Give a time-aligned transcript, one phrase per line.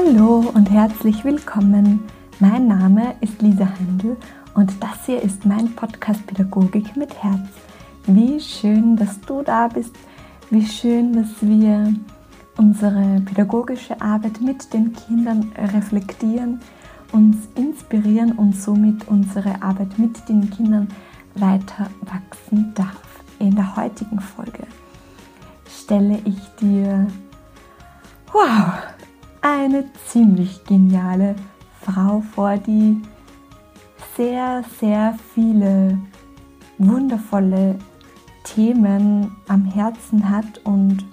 [0.00, 2.04] Hallo und herzlich willkommen.
[2.38, 4.16] Mein Name ist Lisa Handel
[4.54, 7.48] und das hier ist mein Podcast Pädagogik mit Herz.
[8.06, 9.96] Wie schön, dass du da bist.
[10.50, 11.92] Wie schön, dass wir
[12.58, 16.60] unsere pädagogische Arbeit mit den Kindern reflektieren,
[17.10, 20.86] uns inspirieren und somit unsere Arbeit mit den Kindern
[21.34, 23.02] weiter wachsen darf.
[23.40, 24.64] In der heutigen Folge
[25.68, 27.08] stelle ich dir
[28.32, 28.74] wow,
[29.40, 31.34] eine ziemlich geniale
[31.80, 33.00] Frau vor, die
[34.16, 35.98] sehr, sehr viele
[36.78, 37.78] wundervolle
[38.44, 41.04] Themen am Herzen hat und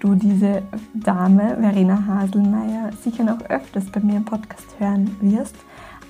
[0.00, 0.62] du diese
[0.94, 5.56] Dame, Verena Haselmeier, sicher noch öfters bei mir im Podcast hören wirst.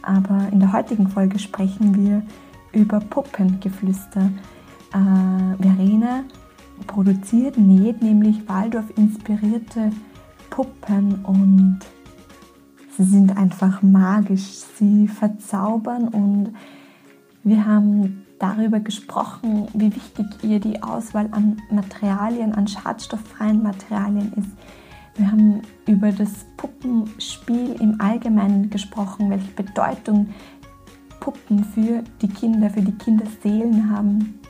[0.03, 2.23] Aber in der heutigen Folge sprechen wir
[2.73, 4.31] über Puppengeflüster.
[4.93, 6.25] Äh, Verena
[6.87, 9.91] produziert, näht nämlich Waldorf inspirierte
[10.59, 11.79] Puppen und
[12.97, 14.65] sie sind einfach magisch.
[14.77, 16.53] Sie verzaubern und
[17.45, 24.51] wir haben darüber gesprochen, wie wichtig ihr die Auswahl an Materialien, an schadstofffreien Materialien ist.
[25.15, 30.31] Wir haben über das Puppenspiel im Allgemeinen gesprochen, welche Bedeutung
[31.21, 34.41] Puppen für die Kinder, für die Kinderseelen haben.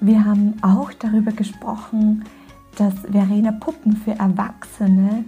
[0.00, 2.24] Wir haben auch darüber gesprochen,
[2.76, 5.24] dass Verena Puppen für Erwachsene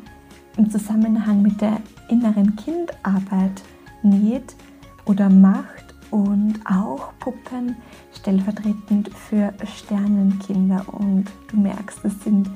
[0.56, 1.78] im Zusammenhang mit der
[2.08, 3.62] inneren Kindarbeit
[4.02, 4.54] näht
[5.04, 7.76] oder macht und auch Puppen
[8.12, 10.84] stellvertretend für Sternenkinder.
[10.92, 12.48] Und du merkst, es sind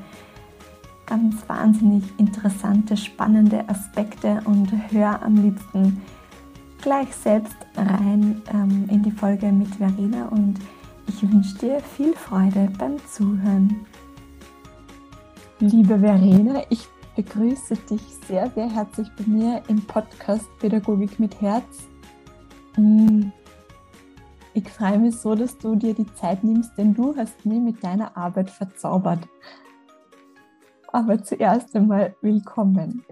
[1.07, 6.01] ganz wahnsinnig interessante, spannende Aspekte und hör am liebsten
[6.81, 10.59] gleich selbst rein ähm, in die Folge mit Verena und
[11.07, 13.87] ich wünsche dir viel Freude beim Zuhören.
[15.61, 21.89] Liebe Verena, ich begrüße dich sehr, sehr herzlich bei mir im Podcast Pädagogik mit Herz.
[22.77, 23.33] Mm,
[24.55, 27.83] ich freue mich so, dass du dir die Zeit nimmst, denn du hast mich mit
[27.83, 29.27] deiner Arbeit verzaubert.
[30.93, 33.05] Aber zuerst einmal willkommen.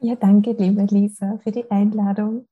[0.00, 2.46] Ja, danke, liebe Lisa, für die Einladung.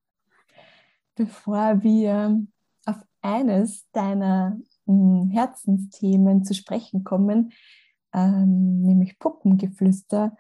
[1.15, 2.43] Bevor wir
[2.87, 7.53] auf eines deiner hm, Herzensthemen zu sprechen kommen,
[8.17, 10.37] ähm, nämlich Puppengeflüster,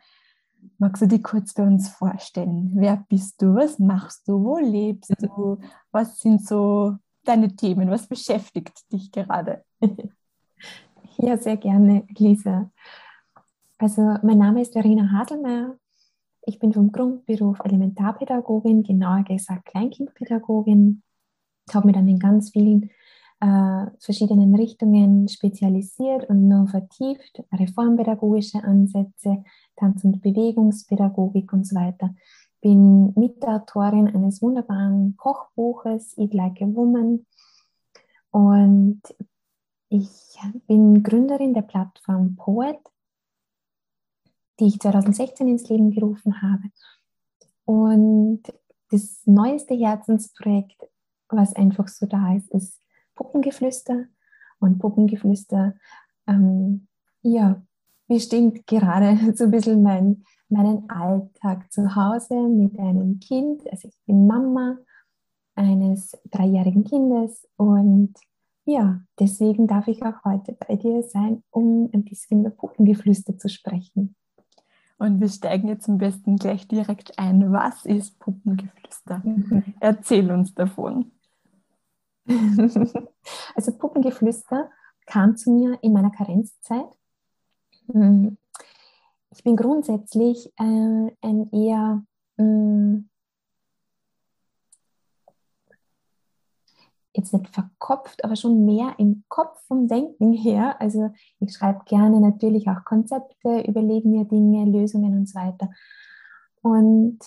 [0.78, 2.72] magst du dich kurz bei uns vorstellen?
[2.74, 3.54] Wer bist du?
[3.54, 4.42] Was machst du?
[4.42, 5.58] Wo lebst du?
[5.92, 7.90] Was sind so deine Themen?
[7.90, 9.64] Was beschäftigt dich gerade?
[11.18, 12.70] Ja, sehr gerne, Lisa.
[13.78, 15.78] Also, mein Name ist Verena Haselmeier.
[16.42, 21.02] Ich bin vom Grundberuf Elementarpädagogin, genauer gesagt Kleinkindpädagogin.
[21.66, 22.90] Ich habe mich dann in ganz vielen
[23.40, 29.44] äh, verschiedenen Richtungen spezialisiert und noch vertieft, reformpädagogische Ansätze,
[29.76, 32.14] Tanz- und Bewegungspädagogik und so weiter.
[32.60, 37.26] Bin Mitautorin eines wunderbaren Kochbuches Eat Like a Woman.
[38.30, 39.02] Und
[39.88, 42.78] ich bin Gründerin der Plattform Poet,
[44.58, 46.64] die ich 2016 ins Leben gerufen habe.
[47.66, 48.42] Und
[48.90, 50.88] das neueste Herzensprojekt,
[51.28, 52.80] was einfach so da ist, ist
[53.16, 54.06] Puppengeflüster.
[54.60, 55.74] Und Puppengeflüster,
[56.26, 56.86] ähm,
[57.22, 57.60] ja,
[58.06, 63.62] bestimmt gerade so ein bisschen mein meinen Alltag zu Hause mit einem Kind.
[63.70, 64.78] Also ich bin Mama
[65.54, 68.14] eines dreijährigen Kindes und
[68.64, 73.48] ja, deswegen darf ich auch heute bei dir sein, um ein bisschen über Puppengeflüster zu
[73.48, 74.16] sprechen.
[74.98, 77.52] Und wir steigen jetzt am besten gleich direkt ein.
[77.52, 79.22] Was ist Puppengeflüster?
[79.24, 79.74] Mhm.
[79.78, 81.12] Erzähl uns davon.
[83.54, 84.70] also Puppengeflüster
[85.06, 86.88] kam zu mir in meiner Karenzzeit.
[87.90, 88.36] Hm,
[89.30, 92.02] ich bin grundsätzlich äh, ein eher
[92.36, 93.08] mh, mm,
[97.16, 100.80] jetzt nicht verkopft, aber schon mehr im Kopf vom Denken her.
[100.80, 105.70] Also ich schreibe gerne natürlich auch Konzepte, überlege mir Dinge, Lösungen und so weiter.
[106.62, 107.18] Und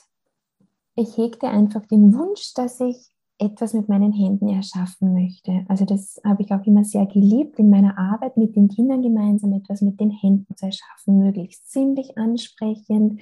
[0.95, 5.65] ich hegte einfach den Wunsch, dass ich etwas mit meinen Händen erschaffen möchte.
[5.67, 9.53] Also das habe ich auch immer sehr geliebt, in meiner Arbeit mit den Kindern gemeinsam
[9.53, 13.21] etwas mit den Händen zu erschaffen, möglichst sinnlich ansprechend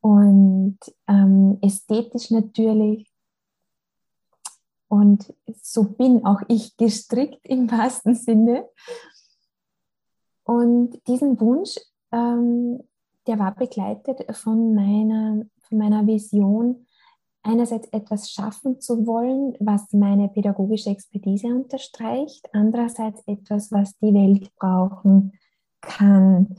[0.00, 0.78] und
[1.08, 3.10] ähm, ästhetisch natürlich.
[4.88, 5.32] Und
[5.62, 8.68] so bin auch ich gestrickt im wahrsten Sinne.
[10.44, 11.76] Und diesen Wunsch,
[12.12, 12.80] ähm,
[13.26, 16.85] der war begleitet von meiner, von meiner Vision,
[17.46, 24.54] einerseits etwas schaffen zu wollen, was meine pädagogische Expertise unterstreicht, andererseits etwas, was die Welt
[24.56, 25.32] brauchen
[25.80, 26.56] kann.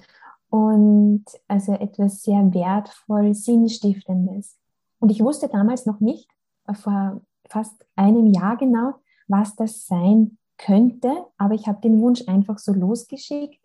[0.49, 4.57] und also etwas sehr wertvoll, sinnstiftendes.
[4.99, 6.29] Und ich wusste damals noch nicht,
[6.67, 8.93] äh, vor fast einem Jahr genau,
[9.27, 13.59] was das sein könnte, aber ich habe den Wunsch einfach so losgeschickt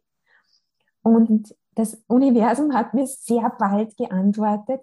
[1.02, 4.80] und das Universum hat mir sehr bald geantwortet,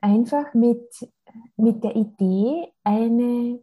[0.00, 1.10] einfach mit,
[1.56, 3.60] mit der Idee, eine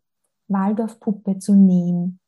[0.47, 2.19] Waldorfpuppe zu nähen.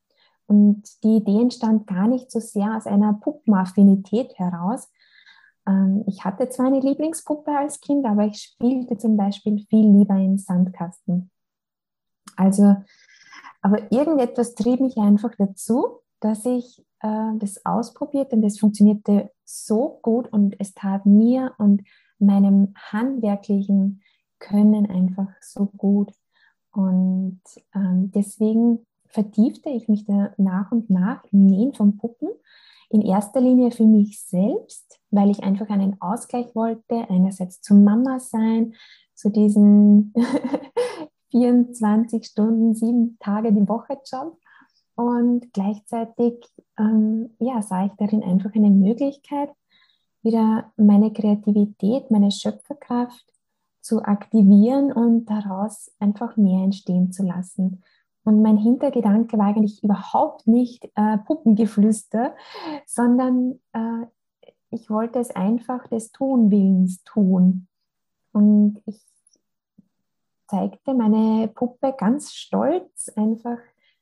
[0.45, 4.89] Und die Idee entstand gar nicht so sehr aus einer Puppenaffinität heraus.
[5.67, 10.15] Ähm, ich hatte zwar eine Lieblingspuppe als Kind, aber ich spielte zum Beispiel viel lieber
[10.15, 11.31] in Sandkasten.
[12.35, 12.75] Also,
[13.61, 19.99] aber irgendetwas trieb mich einfach dazu, dass ich äh, das ausprobierte und das funktionierte so
[20.01, 21.83] gut und es tat mir und
[22.19, 24.01] meinem handwerklichen
[24.39, 26.11] Können einfach so gut.
[26.71, 27.41] Und
[27.75, 32.29] ähm, deswegen vertiefte ich mich da nach und nach im Nähen von Puppen.
[32.89, 38.19] In erster Linie für mich selbst, weil ich einfach einen Ausgleich wollte, einerseits zum Mama
[38.19, 38.73] sein,
[39.15, 40.13] zu diesen
[41.31, 44.37] 24 Stunden, sieben Tage die Woche Job.
[44.95, 46.45] Und gleichzeitig
[46.77, 49.49] ähm, ja, sah ich darin einfach eine Möglichkeit,
[50.23, 53.25] wieder meine Kreativität, meine Schöpferkraft
[53.81, 57.83] zu aktivieren und daraus einfach mehr entstehen zu lassen.
[58.23, 62.33] Und mein Hintergedanke war eigentlich überhaupt nicht äh, Puppengeflüster,
[62.85, 64.05] sondern äh,
[64.69, 67.67] ich wollte es einfach des Tunwillens tun.
[68.31, 69.01] Und ich
[70.47, 73.59] zeigte meine Puppe ganz stolz einfach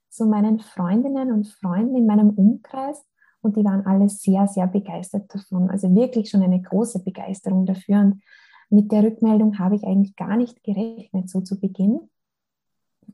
[0.10, 3.04] so meinen Freundinnen und Freunden in meinem Umkreis
[3.42, 5.70] und die waren alle sehr, sehr begeistert davon.
[5.70, 8.00] Also wirklich schon eine große Begeisterung dafür.
[8.00, 8.22] Und
[8.70, 12.00] mit der Rückmeldung habe ich eigentlich gar nicht gerechnet, so zu Beginn.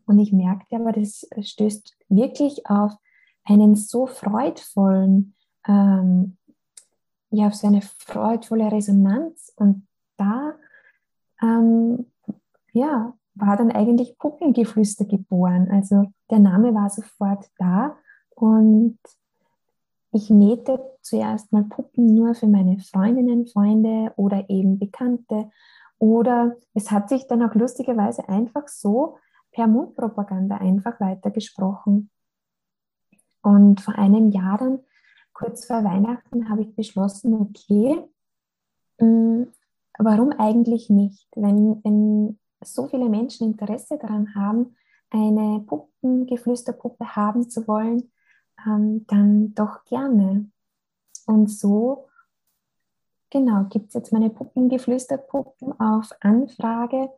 [0.05, 2.93] Und ich merkte aber, das stößt wirklich auf
[3.43, 5.33] einen so freudvollen,
[5.67, 6.37] ähm,
[7.29, 9.53] ja, auf so eine freudvolle Resonanz.
[9.55, 9.87] Und
[10.17, 10.53] da,
[11.41, 12.05] ähm,
[12.73, 15.69] ja, war dann eigentlich Puppengeflüster geboren.
[15.71, 17.95] Also der Name war sofort da
[18.35, 18.97] und
[20.11, 25.49] ich nähte zuerst mal Puppen nur für meine Freundinnen, Freunde oder eben Bekannte.
[25.99, 29.17] Oder es hat sich dann auch lustigerweise einfach so
[29.51, 32.09] per Mundpropaganda einfach weitergesprochen.
[33.41, 34.79] Und vor einem Jahr dann,
[35.33, 38.03] kurz vor Weihnachten, habe ich beschlossen, okay,
[38.99, 39.43] mm,
[39.97, 41.27] warum eigentlich nicht?
[41.35, 44.75] Wenn, wenn so viele Menschen Interesse daran haben,
[45.09, 48.11] eine Puppengeflüsterpuppe haben zu wollen,
[48.67, 50.49] ähm, dann doch gerne.
[51.25, 52.07] Und so,
[53.29, 57.09] genau, gibt es jetzt meine Puppengeflüsterpuppen auf Anfrage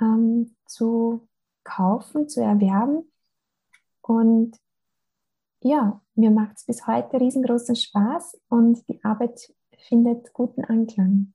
[0.00, 1.26] ähm, zu
[1.64, 3.10] kaufen, zu erwerben.
[4.02, 4.56] Und
[5.60, 11.32] ja, mir macht es bis heute riesengroßen Spaß und die Arbeit findet guten Anklang.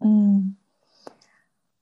[0.00, 0.56] Mm.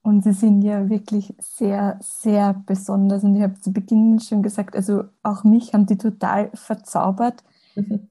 [0.02, 3.22] Und sie sind ja wirklich sehr, sehr besonders.
[3.22, 7.44] Und ich habe zu Beginn schon gesagt, also auch mich haben die total verzaubert.
[7.76, 8.08] Mhm.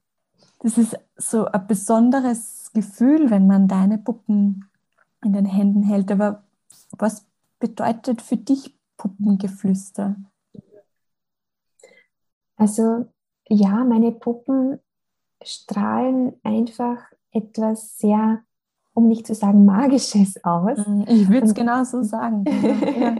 [0.60, 4.70] Das ist so ein besonderes Gefühl, wenn man deine Puppen
[5.24, 6.12] in den Händen hält.
[6.12, 6.44] Aber
[6.98, 7.26] was
[7.60, 10.16] bedeutet für dich Puppengeflüster?
[12.56, 13.08] Also
[13.48, 14.80] ja, meine Puppen
[15.44, 17.00] strahlen einfach
[17.32, 18.44] etwas sehr
[18.94, 20.86] um nicht zu sagen magisches aus.
[20.86, 22.44] Mhm, ich würde es genau so sagen.
[23.00, 23.16] ja.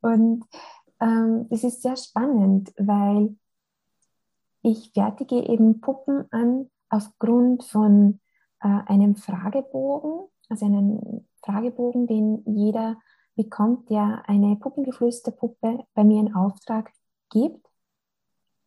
[0.00, 0.44] Und
[1.00, 3.36] ähm, es ist sehr spannend, weil
[4.62, 8.20] ich fertige eben Puppen an aufgrund von
[8.60, 12.96] äh, einem Fragebogen, also einen Fragebogen, den jeder
[13.36, 16.90] bekommt, der eine Puppengeflüsterpuppe bei mir in Auftrag
[17.30, 17.68] gibt.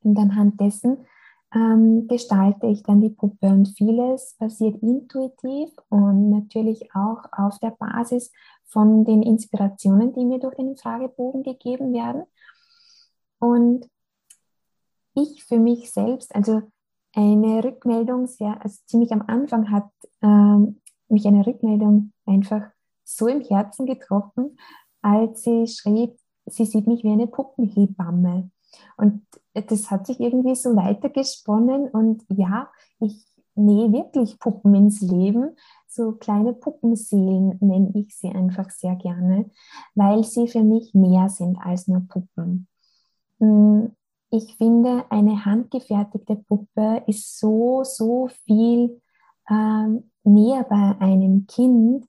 [0.03, 1.05] Und anhand dessen
[1.53, 7.71] ähm, gestalte ich dann die Puppe und vieles passiert intuitiv und natürlich auch auf der
[7.71, 8.31] Basis
[8.65, 12.23] von den Inspirationen, die mir durch den Fragebogen gegeben werden.
[13.39, 13.87] Und
[15.13, 16.63] ich für mich selbst, also
[17.13, 19.89] eine Rückmeldung, sehr, also ziemlich am Anfang hat
[20.21, 22.69] ähm, mich eine Rückmeldung einfach
[23.03, 24.57] so im Herzen getroffen,
[25.01, 28.51] als sie schrieb, sie sieht mich wie eine Puppenhebamme.
[28.97, 29.25] Und
[29.61, 35.55] das hat sich irgendwie so weitergesponnen und ja, ich nähe wirklich Puppen ins Leben.
[35.87, 39.49] So kleine Puppenseelen nenne ich sie einfach sehr gerne,
[39.95, 42.67] weil sie für mich mehr sind als nur Puppen.
[43.39, 43.95] Hm,
[44.29, 49.01] ich finde, eine handgefertigte Puppe ist so, so viel
[49.49, 52.05] ähm, näher bei einem Kind.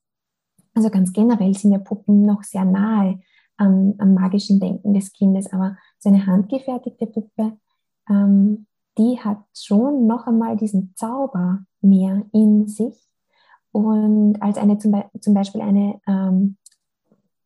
[0.75, 3.21] Also ganz generell sind ja Puppen noch sehr nahe
[3.59, 7.59] am, am magischen Denken des Kindes, aber so eine handgefertigte Puppe,
[8.09, 13.09] ähm, die hat schon noch einmal diesen Zauber mehr in sich
[13.73, 16.57] und als eine zum, Be zum Beispiel eine ähm,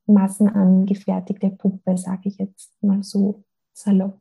[0.07, 4.19] massenangefertigte Puppe, sage ich jetzt mal so salopp.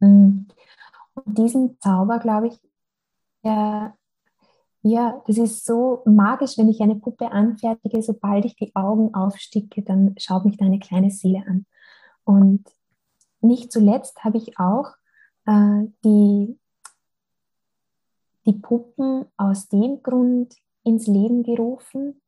[0.00, 0.46] Mm.
[1.14, 2.60] Und diesen Zauber, glaube ich,
[3.42, 3.94] ja,
[4.82, 9.82] ja, das ist so magisch, wenn ich eine Puppe anfertige, sobald ich die Augen aufsticke,
[9.82, 11.66] dann schaut mich da eine kleine Seele an.
[12.24, 12.64] Und
[13.42, 14.92] nicht zuletzt habe ich auch
[15.46, 16.58] äh, die,
[18.46, 22.20] die Puppen aus dem Grund ins Leben gerufen,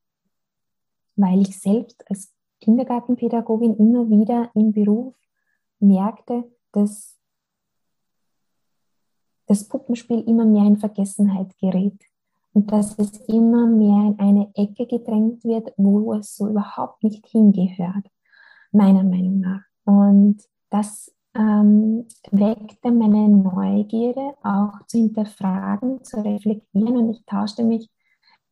[1.16, 5.14] weil ich selbst als Kindergartenpädagogin immer wieder im Beruf
[5.78, 7.18] merkte, dass
[9.46, 12.11] das Puppenspiel immer mehr in Vergessenheit gerät
[12.54, 17.26] und dass es immer mehr in eine Ecke gedrängt wird, wo es so überhaupt nicht
[17.26, 18.06] hingehört,
[18.72, 19.62] meiner Meinung nach.
[19.84, 26.96] Und das ähm, weckte meine Neugierde, auch zu hinterfragen, zu reflektieren.
[26.96, 27.90] Und ich tauschte mich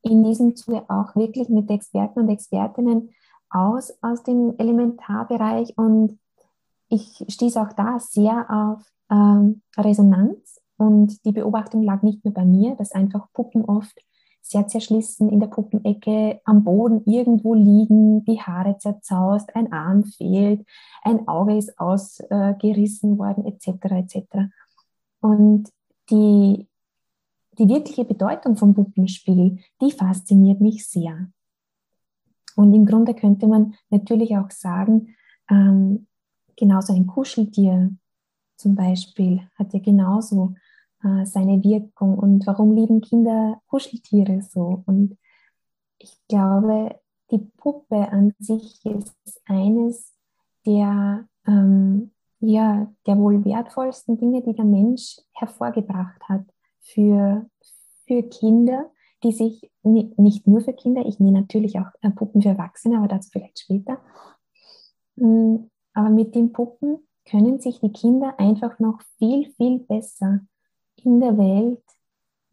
[0.02, 3.11] in diesem Zuge auch wirklich mit Experten und Expertinnen
[3.50, 5.76] aus, aus dem Elementarbereich.
[5.76, 6.19] Und
[6.88, 10.60] ich stieß auch da sehr auf ähm, Resonanz.
[10.80, 14.02] Und die Beobachtung lag nicht nur bei mir, dass einfach Puppen oft
[14.40, 20.66] sehr zerschlissen in der Puppenecke am Boden irgendwo liegen, die Haare zerzaust, ein Arm fehlt,
[21.02, 23.68] ein Auge ist ausgerissen worden, etc.
[23.90, 24.16] etc.
[25.20, 25.68] Und
[26.08, 26.66] die,
[27.58, 31.30] die wirkliche Bedeutung vom Puppenspiel, die fasziniert mich sehr.
[32.56, 35.14] Und im Grunde könnte man natürlich auch sagen,
[35.50, 36.06] ähm,
[36.56, 37.90] genauso ein Kuscheltier
[38.56, 40.54] zum Beispiel hat ja genauso
[41.02, 44.83] äh, seine Wirkung und warum lieben Kinder Kuscheltiere so.
[44.87, 45.16] Und
[45.99, 46.99] ich glaube,
[47.30, 50.12] die Puppe an sich ist eines
[50.66, 56.45] der, ähm, ja, der wohl wertvollsten Dinge, die der Mensch hervorgebracht hat
[56.80, 57.49] für,
[58.07, 58.90] für Kinder,
[59.23, 63.09] die sich nicht nur für Kinder, ich nehme natürlich auch äh, Puppen für Erwachsene, aber
[63.09, 63.99] dazu vielleicht später.
[65.16, 65.57] Mm,
[65.92, 70.40] aber mit den Puppen können sich die Kinder einfach noch viel, viel besser
[71.04, 71.83] in der Welt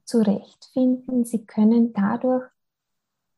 [0.05, 1.25] zurechtfinden.
[1.25, 2.45] Sie können dadurch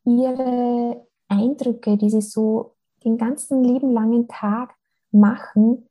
[0.05, 4.75] ihre Eindrücke, die sie so den ganzen lieben langen Tag
[5.11, 5.87] machen,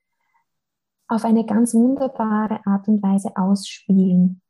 [1.09, 4.43] auf eine ganz wunderbare Art und Weise ausspielen.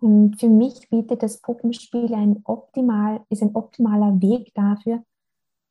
[0.00, 5.02] Und für mich bietet das Puppenspiel ein optimal, ist ein optimaler Weg dafür,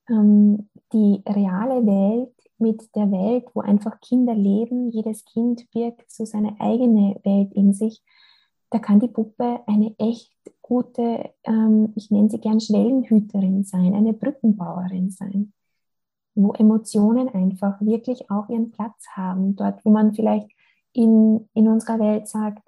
[0.09, 6.25] ähm, die reale Welt mit der Welt, wo einfach Kinder leben, jedes Kind birgt so
[6.25, 8.01] seine eigene Welt in sich,
[8.71, 14.13] da kann die Puppe eine echt gute, ähm, ich nenne sie gern Schwellenhüterin sein, eine
[14.13, 15.53] Brückenbauerin sein,
[16.33, 20.49] wo Emotionen einfach wirklich auch ihren Platz haben, dort, wo man vielleicht
[20.93, 22.67] in, in unserer Welt sagt,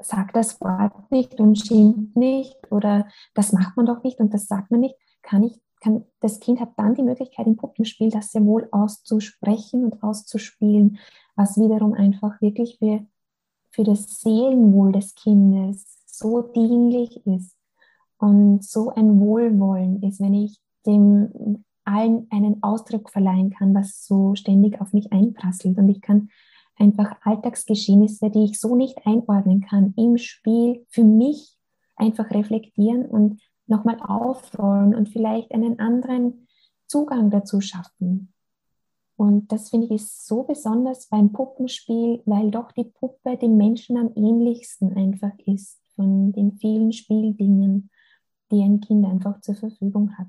[0.00, 4.46] sag das Wort nicht und schimpft nicht oder das macht man doch nicht und das
[4.46, 8.32] sagt man nicht, kann ich kann, das Kind hat dann die Möglichkeit im Puppenspiel das
[8.32, 10.98] sehr wohl auszusprechen und auszuspielen,
[11.36, 13.06] was wiederum einfach wirklich für,
[13.70, 17.56] für das Seelenwohl des Kindes so dienlich ist
[18.18, 24.34] und so ein Wohlwollen ist, wenn ich dem allen einen Ausdruck verleihen kann, was so
[24.34, 25.78] ständig auf mich einprasselt.
[25.78, 26.28] Und ich kann
[26.76, 31.56] einfach Alltagsgeschehnisse, die ich so nicht einordnen kann, im Spiel für mich
[31.96, 36.46] einfach reflektieren und nochmal aufrollen und vielleicht einen anderen
[36.86, 38.32] Zugang dazu schaffen.
[39.16, 43.96] Und das finde ich ist so besonders beim Puppenspiel, weil doch die Puppe dem Menschen
[43.96, 47.90] am ähnlichsten einfach ist von den vielen Spieldingen,
[48.52, 50.28] die ein Kind einfach zur Verfügung hat.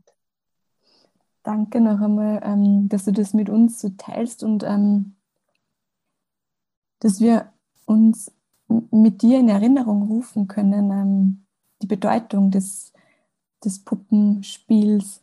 [1.43, 5.15] Danke noch einmal, ähm, dass du das mit uns so teilst und ähm,
[6.99, 7.53] dass wir
[7.85, 8.31] uns
[8.67, 11.45] mit dir in Erinnerung rufen können, ähm,
[11.81, 12.91] die Bedeutung des
[13.63, 15.21] des Puppenspiels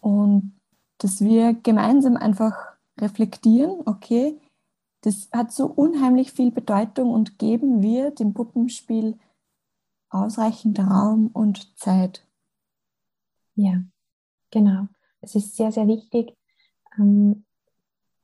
[0.00, 0.52] und
[0.98, 2.54] dass wir gemeinsam einfach
[3.00, 4.38] reflektieren, okay,
[5.02, 9.16] das hat so unheimlich viel Bedeutung und geben wir dem Puppenspiel
[10.10, 12.26] ausreichend Raum und Zeit.
[13.54, 13.82] Ja,
[14.50, 14.88] genau.
[15.20, 16.36] Es ist sehr, sehr wichtig,
[16.98, 17.44] ähm,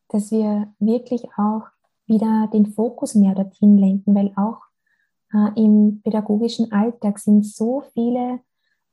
[0.09, 1.63] dass wir wirklich auch
[2.07, 4.63] wieder den Fokus mehr dorthin lenken, weil auch
[5.33, 8.41] äh, im pädagogischen Alltag sind so viele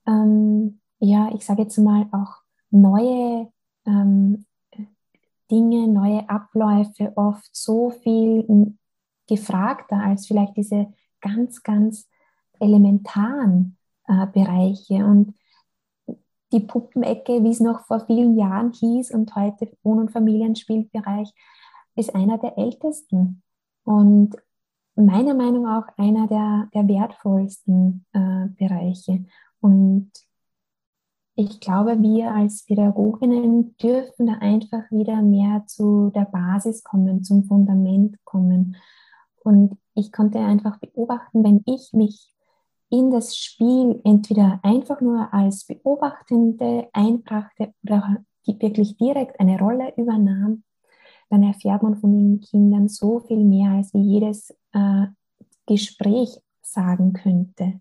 [0.07, 2.37] ähm, ja, ich sage jetzt mal auch
[2.69, 3.51] neue
[3.85, 4.45] ähm,
[5.49, 8.75] Dinge, neue Abläufe oft so viel
[9.27, 12.07] gefragter als vielleicht diese ganz, ganz
[12.59, 13.77] elementaren
[14.07, 15.05] äh, Bereiche.
[15.05, 15.35] Und
[16.51, 21.33] die Puppenecke, wie es noch vor vielen Jahren hieß und heute Wohn- und Familienspielbereich,
[21.95, 23.41] ist einer der ältesten.
[23.83, 24.35] Und
[24.95, 29.25] meiner Meinung nach auch einer der, der wertvollsten äh, Bereiche.
[29.61, 30.11] Und
[31.35, 37.45] ich glaube, wir als Pädagoginnen dürfen da einfach wieder mehr zu der Basis kommen, zum
[37.45, 38.75] Fundament kommen.
[39.43, 42.33] Und ich konnte einfach beobachten, wenn ich mich
[42.89, 50.63] in das Spiel entweder einfach nur als Beobachtende einbrachte oder wirklich direkt eine Rolle übernahm,
[51.29, 55.07] dann erfährt man von den Kindern so viel mehr, als wie jedes äh,
[55.65, 57.79] Gespräch sagen könnte.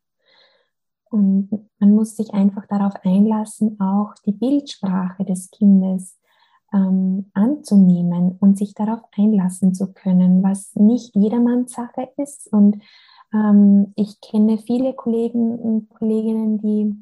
[1.11, 6.19] Und man muss sich einfach darauf einlassen, auch die Bildsprache des Kindes
[6.73, 12.53] ähm, anzunehmen und sich darauf einlassen zu können, was nicht jedermanns Sache ist.
[12.53, 12.81] Und
[13.35, 16.97] ähm, ich kenne viele Kollegen und Kolleginnen, die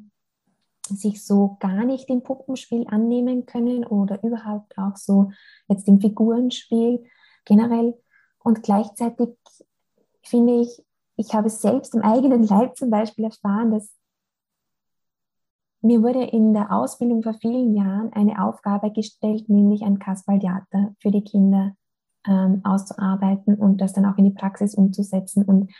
[0.87, 5.31] sich so gar nicht dem Puppenspiel annehmen können oder überhaupt auch so
[5.67, 7.03] jetzt im Figurenspiel
[7.45, 7.95] generell.
[8.39, 9.29] Und gleichzeitig
[10.23, 10.83] finde ich,
[11.15, 13.98] ich habe es selbst im eigenen Leib zum Beispiel erfahren, dass
[15.81, 21.11] mir wurde in der Ausbildung vor vielen Jahren eine Aufgabe gestellt, nämlich ein Kasperltheater für
[21.11, 21.73] die Kinder
[22.27, 25.43] ähm, auszuarbeiten und das dann auch in die Praxis umzusetzen.
[25.43, 25.71] Und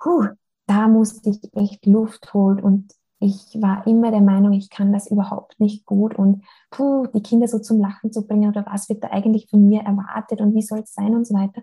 [0.00, 0.28] puh,
[0.66, 5.10] da musste ich echt Luft holen und ich war immer der Meinung, ich kann das
[5.10, 9.02] überhaupt nicht gut und puh, die Kinder so zum Lachen zu bringen oder was wird
[9.02, 11.62] da eigentlich von mir erwartet und wie soll es sein und so weiter.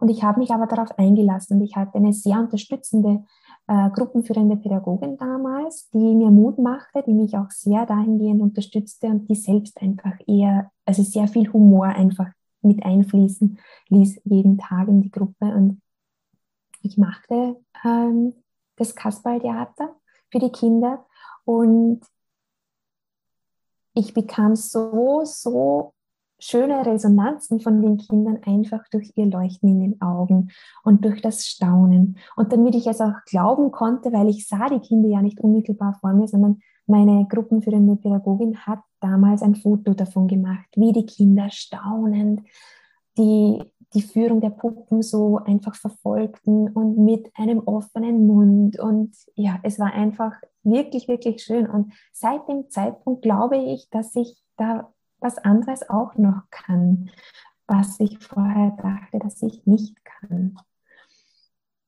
[0.00, 3.24] Und ich habe mich aber darauf eingelassen und ich hatte eine sehr unterstützende
[3.68, 9.28] äh, gruppenführende Pädagogin damals, die mir Mut machte, die mich auch sehr dahingehend unterstützte und
[9.28, 12.28] die selbst einfach eher, also sehr viel Humor einfach
[12.62, 13.58] mit einfließen
[13.88, 15.46] ließ jeden Tag in die Gruppe.
[15.46, 15.80] Und
[16.82, 18.34] ich machte ähm,
[18.76, 19.94] das Kasperltheater
[20.30, 21.06] für die Kinder
[21.44, 22.00] und
[23.94, 25.92] ich bekam so, so
[26.38, 30.50] schöne Resonanzen von den Kindern einfach durch ihr Leuchten in den Augen
[30.84, 32.18] und durch das Staunen.
[32.36, 35.98] Und damit ich es auch glauben konnte, weil ich sah die Kinder ja nicht unmittelbar
[36.00, 41.50] vor mir, sondern meine gruppenführende Pädagogin hat damals ein Foto davon gemacht, wie die Kinder
[41.50, 42.40] staunend
[43.18, 43.62] die,
[43.94, 48.78] die Führung der Puppen so einfach verfolgten und mit einem offenen Mund.
[48.78, 51.68] Und ja, es war einfach wirklich, wirklich schön.
[51.68, 57.10] Und seit dem Zeitpunkt glaube ich, dass ich da was anderes auch noch kann,
[57.66, 60.58] was ich vorher dachte, dass ich nicht kann.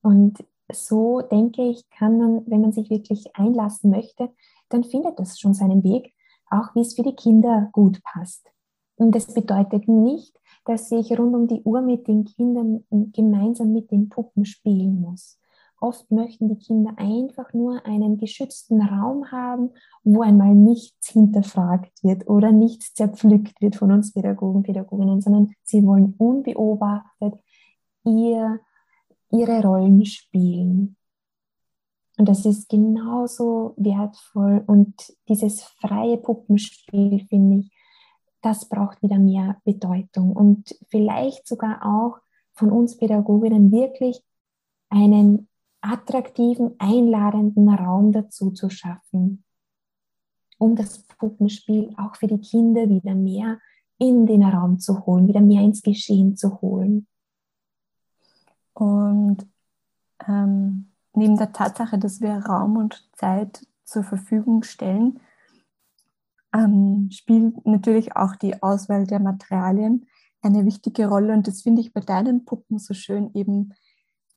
[0.01, 4.29] Und so denke ich, kann man, wenn man sich wirklich einlassen möchte,
[4.69, 6.13] dann findet es schon seinen Weg,
[6.49, 8.47] auch wie es für die Kinder gut passt.
[8.95, 13.91] Und das bedeutet nicht, dass ich rund um die Uhr mit den Kindern gemeinsam mit
[13.91, 15.40] den Puppen spielen muss.
[15.81, 19.71] Oft möchten die Kinder einfach nur einen geschützten Raum haben,
[20.03, 25.83] wo einmal nichts hinterfragt wird oder nichts zerpflückt wird von uns Pädagogen, Pädagoginnen, sondern sie
[25.83, 27.33] wollen unbeobachtet
[28.05, 28.59] ihr,
[29.31, 30.97] ihre Rollen spielen.
[32.19, 34.63] Und das ist genauso wertvoll.
[34.67, 34.93] Und
[35.27, 37.71] dieses freie Puppenspiel, finde ich,
[38.43, 40.33] das braucht wieder mehr Bedeutung.
[40.35, 42.19] Und vielleicht sogar auch
[42.53, 44.21] von uns Pädagoginnen wirklich
[44.89, 45.47] einen
[45.81, 49.43] attraktiven, einladenden Raum dazu zu schaffen,
[50.57, 53.59] um das Puppenspiel auch für die Kinder wieder mehr
[53.97, 57.07] in den Raum zu holen, wieder mehr ins Geschehen zu holen.
[58.73, 59.45] Und
[60.27, 65.19] ähm, neben der Tatsache, dass wir Raum und Zeit zur Verfügung stellen,
[66.53, 70.07] ähm, spielt natürlich auch die Auswahl der Materialien
[70.41, 71.33] eine wichtige Rolle.
[71.33, 73.73] Und das finde ich bei deinen Puppen so schön, eben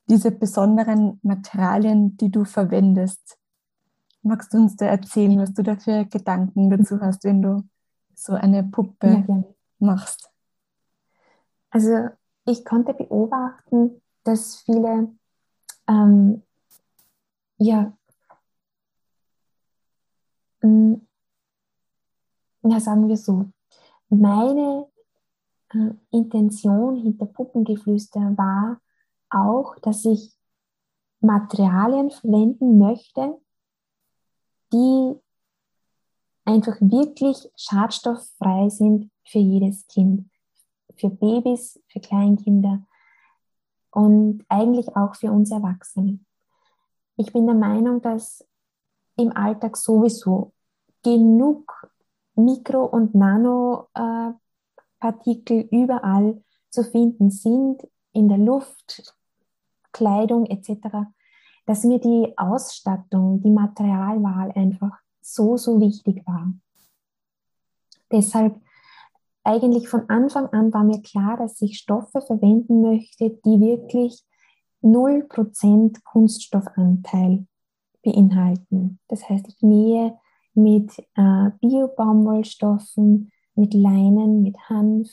[0.07, 3.37] diese besonderen Materialien, die du verwendest.
[4.21, 7.63] Magst du uns da erzählen, was du da für Gedanken dazu hast, wenn du
[8.13, 9.43] so eine Puppe ja,
[9.79, 10.31] machst?
[11.69, 12.09] Also
[12.45, 15.09] ich konnte beobachten, dass viele
[15.87, 16.41] ähm,
[17.57, 17.93] ja,
[20.61, 20.95] mm,
[22.63, 23.45] ja, sagen wir so,
[24.09, 24.87] meine
[25.73, 28.81] äh, Intention hinter Puppengeflüster war,
[29.29, 30.33] auch, dass ich
[31.19, 33.39] Materialien verwenden möchte,
[34.71, 35.15] die
[36.45, 40.29] einfach wirklich schadstofffrei sind für jedes Kind,
[40.95, 42.85] für Babys, für Kleinkinder
[43.91, 46.19] und eigentlich auch für uns Erwachsene.
[47.17, 48.45] Ich bin der Meinung, dass
[49.15, 50.53] im Alltag sowieso
[51.03, 51.89] genug
[52.35, 54.41] Mikro- und Nanopartikel
[55.71, 59.15] überall zu finden sind, in der Luft,
[59.91, 61.07] Kleidung etc.,
[61.65, 66.53] dass mir die Ausstattung, die Materialwahl einfach so, so wichtig war.
[68.11, 68.59] Deshalb
[69.43, 74.23] eigentlich von Anfang an war mir klar, dass ich Stoffe verwenden möchte, die wirklich
[74.83, 77.47] 0% Kunststoffanteil
[78.03, 78.99] beinhalten.
[79.07, 80.17] Das heißt, ich nähe
[80.53, 85.09] mit äh, Bio-Baumwollstoffen, mit Leinen, mit Hanf.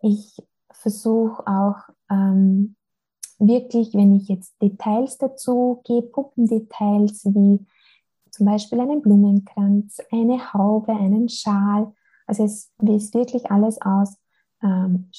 [0.00, 0.36] Ich
[0.86, 2.76] versuche auch ähm,
[3.40, 7.66] wirklich, wenn ich jetzt Details dazu gebe, Puppendetails wie
[8.30, 11.92] zum Beispiel einen Blumenkranz, eine Haube, einen Schal.
[12.28, 14.16] Also es ist wirklich alles aus
[14.62, 15.10] ähm,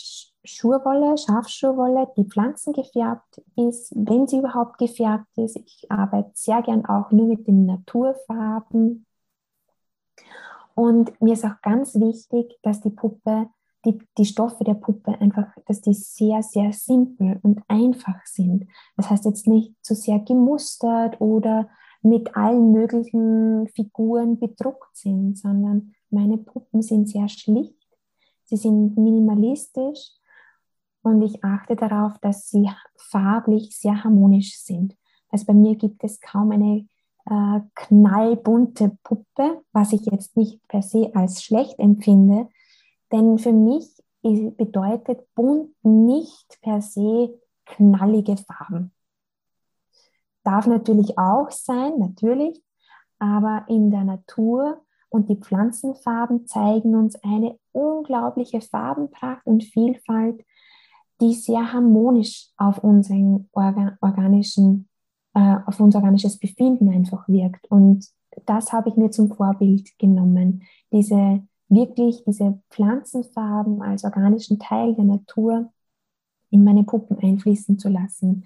[0.46, 5.58] Schurwolle, Schafschurwolle, die pflanzengefärbt ist, wenn sie überhaupt gefärbt ist.
[5.58, 9.06] Ich arbeite sehr gern auch nur mit den Naturfarben.
[10.76, 13.50] Und mir ist auch ganz wichtig, dass die Puppe,
[13.86, 18.66] die, die Stoffe der Puppe einfach, dass die sehr, sehr simpel und einfach sind.
[18.96, 21.70] Das heißt jetzt nicht zu sehr gemustert oder
[22.02, 27.76] mit allen möglichen Figuren bedruckt sind, sondern meine Puppen sind sehr schlicht,
[28.46, 30.12] sie sind minimalistisch
[31.02, 34.96] und ich achte darauf, dass sie farblich sehr harmonisch sind.
[35.30, 36.88] Also bei mir gibt es kaum eine
[37.26, 42.48] äh, knallbunte Puppe, was ich jetzt nicht per se als schlecht empfinde,
[43.12, 43.90] denn für mich
[44.22, 48.92] bedeutet bunt nicht per se knallige Farben.
[50.44, 52.62] Darf natürlich auch sein, natürlich,
[53.20, 60.44] aber in der Natur und die Pflanzenfarben zeigen uns eine unglaubliche Farbenpracht und Vielfalt,
[61.22, 64.88] die sehr harmonisch auf unseren organischen,
[65.34, 67.70] äh, auf unser organisches Befinden einfach wirkt.
[67.72, 68.08] Und
[68.46, 70.64] das habe ich mir zum Vorbild genommen.
[70.92, 75.72] Diese wirklich diese Pflanzenfarben als organischen Teil der Natur
[76.50, 78.46] in meine Puppen einfließen zu lassen.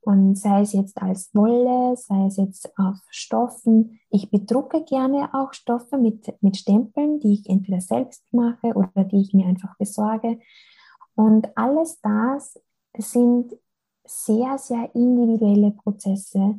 [0.00, 4.00] Und sei es jetzt als Wolle, sei es jetzt auf Stoffen.
[4.10, 9.20] Ich bedrucke gerne auch Stoffe mit, mit Stempeln, die ich entweder selbst mache oder die
[9.20, 10.38] ich mir einfach besorge.
[11.14, 12.58] Und alles das
[12.96, 13.54] sind
[14.04, 16.58] sehr, sehr individuelle Prozesse,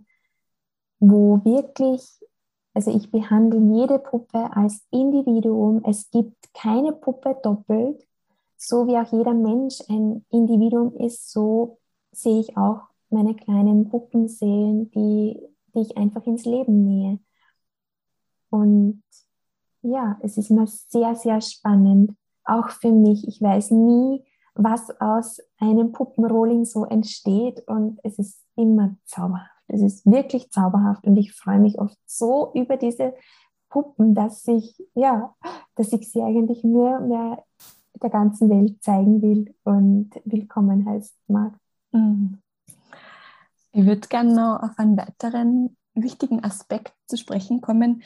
[1.00, 2.02] wo wirklich,
[2.80, 5.84] also ich behandle jede Puppe als Individuum.
[5.84, 8.08] Es gibt keine Puppe doppelt.
[8.56, 11.80] So wie auch jeder Mensch ein Individuum ist, so
[12.14, 15.42] sehe ich auch meine kleinen Puppenseelen, die,
[15.76, 17.20] die ich einfach ins Leben nähe.
[18.50, 19.04] Und
[19.82, 22.16] ja, es ist immer sehr, sehr spannend,
[22.46, 23.28] auch für mich.
[23.28, 29.59] Ich weiß nie, was aus einem Puppenrolling so entsteht und es ist immer zauberhaft.
[29.70, 33.14] Es ist wirklich zauberhaft und ich freue mich oft so über diese
[33.70, 35.36] Puppen, dass ich, ja,
[35.76, 37.44] dass ich sie eigentlich nur mehr
[38.02, 41.54] der ganzen Welt zeigen will und willkommen heißt mag.
[41.92, 42.40] Mhm.
[43.72, 48.02] Ich würde gerne noch auf einen weiteren wichtigen Aspekt zu sprechen kommen,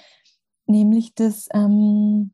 [0.65, 2.34] nämlich das ähm,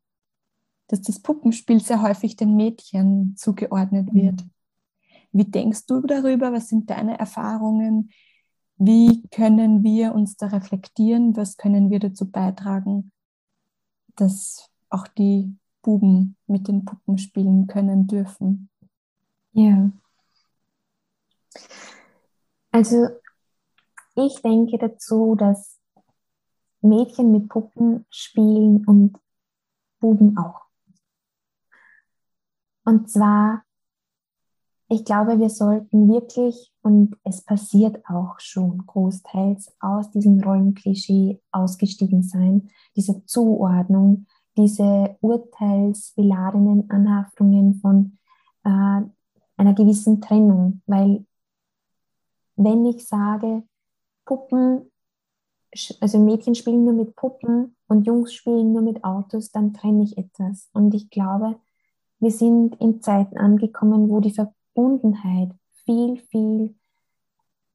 [0.90, 4.16] dass das Puppenspiel sehr häufig den Mädchen zugeordnet mhm.
[4.16, 4.44] wird.
[5.32, 6.52] Wie denkst du darüber?
[6.52, 8.10] Was sind deine Erfahrungen?
[8.82, 11.36] Wie können wir uns da reflektieren?
[11.36, 13.12] Was können wir dazu beitragen,
[14.16, 18.70] dass auch die Buben mit den Puppen spielen können dürfen?
[19.52, 19.90] Ja.
[22.70, 23.08] Also
[24.14, 25.78] ich denke dazu, dass
[26.80, 29.18] Mädchen mit Puppen spielen und
[29.98, 30.62] Buben auch.
[32.86, 33.62] Und zwar,
[34.88, 42.22] ich glaube, wir sollten wirklich, und es passiert auch schon großteils, aus diesem Rollenklischee ausgestiegen
[42.22, 48.18] sein, dieser Zuordnung, diese urteilsbeladenen Anhaftungen von
[48.64, 49.02] äh,
[49.56, 50.82] einer gewissen Trennung.
[50.86, 51.26] Weil
[52.56, 53.62] wenn ich sage,
[54.24, 54.90] Puppen,
[56.00, 60.16] also Mädchen spielen nur mit Puppen und Jungs spielen nur mit Autos, dann trenne ich
[60.16, 60.68] etwas.
[60.72, 61.56] Und ich glaube,
[62.18, 65.52] wir sind in Zeiten angekommen, wo die Verbundenheit
[65.90, 66.74] viel, viel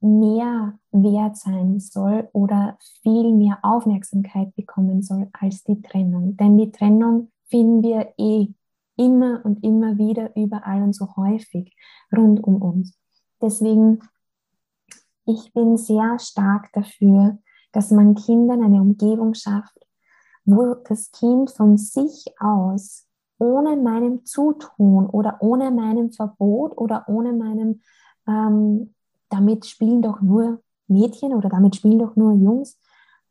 [0.00, 6.36] mehr wert sein soll oder viel mehr Aufmerksamkeit bekommen soll als die Trennung.
[6.36, 8.48] Denn die Trennung finden wir eh
[8.96, 11.76] immer und immer wieder überall und so häufig
[12.16, 12.98] rund um uns.
[13.42, 14.00] Deswegen,
[15.26, 17.38] ich bin sehr stark dafür,
[17.72, 19.86] dass man Kindern eine Umgebung schafft,
[20.46, 23.06] wo das Kind von sich aus
[23.38, 27.82] ohne meinem Zutun oder ohne meinem Verbot oder ohne meinem,
[28.26, 28.94] ähm,
[29.28, 32.78] damit spielen doch nur Mädchen oder damit spielen doch nur Jungs,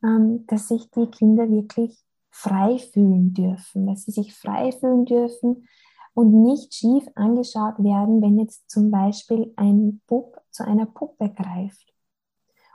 [0.04, 5.68] ähm, dass sich die Kinder wirklich frei fühlen dürfen, dass sie sich frei fühlen dürfen
[6.14, 11.94] und nicht schief angeschaut werden, wenn jetzt zum Beispiel ein Bub zu einer Puppe greift.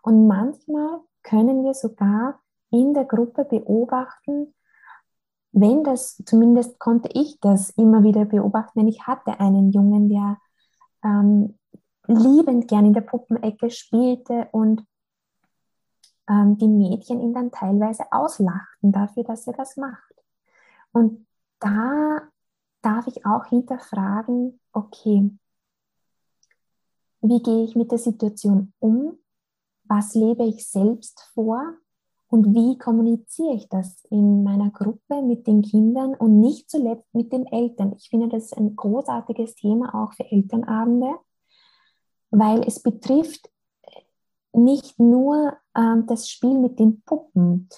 [0.02, 4.54] Und manchmal können wir sogar in der Gruppe beobachten,
[5.52, 10.38] wenn das, zumindest konnte ich das immer wieder beobachten, denn ich hatte einen Jungen, der
[11.04, 11.58] ähm,
[12.10, 14.84] liebend gern in der Puppenecke spielte und
[16.28, 20.14] ähm, die Mädchen ihn dann teilweise auslachten dafür, dass er das macht.
[20.92, 21.26] Und
[21.60, 22.22] da
[22.82, 25.30] darf ich auch hinterfragen, okay,
[27.22, 29.18] wie gehe ich mit der Situation um?
[29.84, 31.74] Was lebe ich selbst vor?
[32.28, 37.32] Und wie kommuniziere ich das in meiner Gruppe mit den Kindern und nicht zuletzt mit
[37.32, 37.92] den Eltern?
[37.96, 41.18] Ich finde, das ist ein großartiges Thema auch für Elternabende,
[42.30, 43.50] weil es betrifft
[44.52, 47.68] nicht nur ähm, das Spiel mit den Puppen.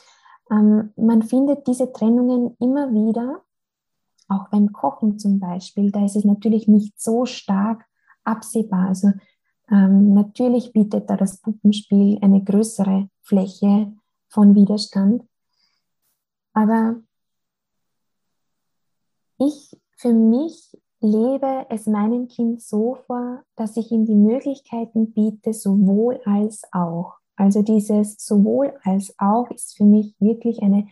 [0.51, 3.43] Ähm, man findet diese Trennungen immer wieder,
[4.29, 5.91] auch beim Kochen zum Beispiel.
[5.91, 7.85] Da ist es natürlich nicht so stark
[8.25, 8.89] absehbar.
[8.89, 9.13] Also
[9.71, 13.93] ähm, natürlich bietet da das Puppenspiel eine größere Fläche
[14.29, 15.25] von Widerstand.
[16.55, 16.97] Aber
[19.39, 25.53] ich für mich lebe es meinem Kind so vor, dass ich ihm die Möglichkeiten biete,
[25.53, 27.15] sowohl als auch.
[27.37, 30.87] Also dieses sowohl als auch ist für mich wirklich eine,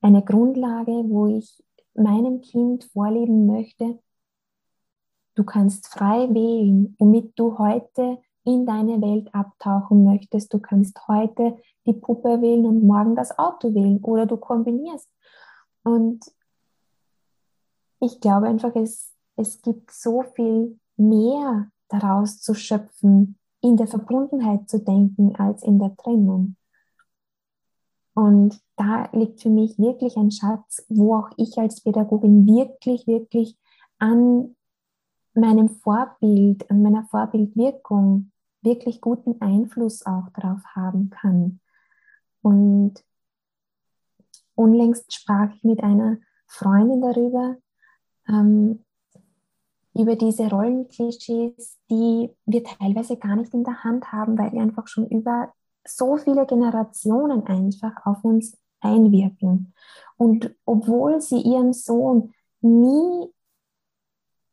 [0.00, 1.62] eine Grundlage, wo ich
[1.94, 3.98] meinem Kind vorleben möchte,
[5.34, 10.54] du kannst frei wählen, womit du heute in deine Welt abtauchen möchtest.
[10.54, 15.08] Du kannst heute die Puppe wählen und morgen das Auto wählen oder du kombinierst.
[15.82, 16.24] Und
[18.00, 24.68] ich glaube einfach, es, es gibt so viel mehr daraus zu schöpfen, in der Verbundenheit
[24.68, 26.56] zu denken als in der Trennung.
[28.14, 33.58] Und da liegt für mich wirklich ein Schatz, wo auch ich als Pädagogin wirklich, wirklich
[33.98, 34.56] an
[35.34, 41.60] meinem Vorbild, an meiner Vorbildwirkung wirklich guten Einfluss auch darauf haben kann.
[42.40, 42.94] Und
[44.54, 47.56] unlängst sprach ich mit einer Freundin darüber,
[48.28, 48.85] ähm,
[49.98, 54.86] über diese Rollenklischees, die wir teilweise gar nicht in der Hand haben, weil die einfach
[54.88, 55.52] schon über
[55.86, 59.74] so viele Generationen einfach auf uns einwirken.
[60.16, 63.32] Und obwohl sie ihren Sohn nie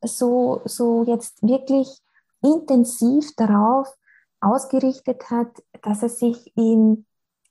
[0.03, 1.89] so, so jetzt wirklich
[2.41, 3.87] intensiv darauf
[4.41, 7.05] ausgerichtet hat, dass er sich in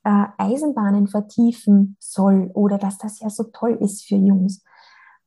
[0.05, 4.63] äh, Eisenbahnen vertiefen soll oder dass das ja so toll ist für Jungs,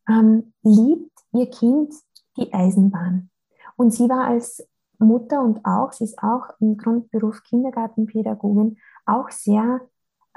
[0.08, 1.94] ähm, liebt ihr Kind
[2.38, 3.30] die Eisenbahn.
[3.78, 4.68] Und sie war als
[5.00, 9.82] Mutter und auch, sie ist auch im Grundberuf Kindergartenpädagogin, auch sehr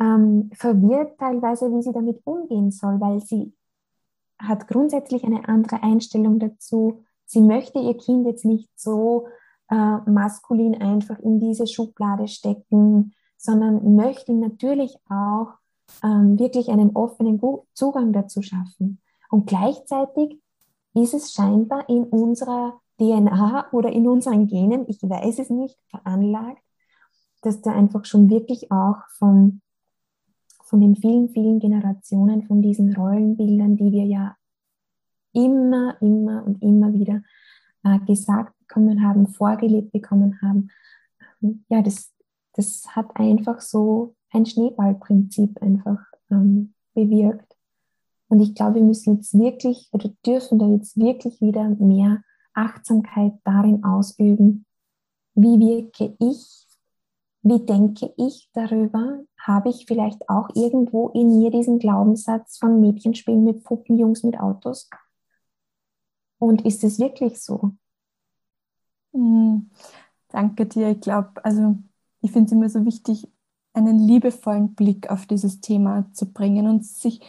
[0.00, 3.54] ähm, verwirrt teilweise, wie sie damit umgehen soll, weil sie
[4.38, 7.02] hat grundsätzlich eine andere Einstellung dazu.
[7.26, 9.28] Sie möchte ihr Kind jetzt nicht so
[9.70, 15.54] äh, maskulin einfach in diese Schublade stecken, sondern möchte natürlich auch
[16.02, 17.40] ähm, wirklich einen offenen
[17.74, 19.00] Zugang dazu schaffen.
[19.30, 20.40] Und gleichzeitig
[20.94, 26.62] ist es scheinbar in unserer DNA oder in unseren Genen, ich weiß es nicht, veranlagt,
[27.42, 29.60] dass da einfach schon wirklich auch von,
[30.64, 34.36] von den vielen, vielen Generationen von diesen Rollenbildern, die wir ja
[35.32, 37.22] immer, immer und immer wieder
[37.84, 40.70] äh, gesagt bekommen haben, vorgelebt bekommen haben.
[41.42, 42.12] Ähm, ja, das,
[42.54, 47.47] das hat einfach so ein Schneeballprinzip einfach ähm, bewirkt.
[48.28, 53.34] Und ich glaube, wir müssen jetzt wirklich oder dürfen da jetzt wirklich wieder mehr Achtsamkeit
[53.44, 54.66] darin ausüben,
[55.34, 56.66] wie wirke ich,
[57.42, 63.14] wie denke ich darüber, habe ich vielleicht auch irgendwo in mir diesen Glaubenssatz von Mädchen
[63.14, 64.90] spielen mit Puppen, Jungs mit Autos?
[66.38, 67.72] Und ist es wirklich so?
[69.12, 69.70] Mhm.
[70.28, 70.90] Danke dir.
[70.90, 71.76] Ich glaube, also
[72.20, 73.28] ich finde es immer so wichtig,
[73.72, 77.20] einen liebevollen Blick auf dieses Thema zu bringen und sich